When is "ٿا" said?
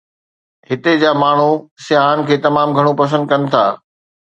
3.55-3.65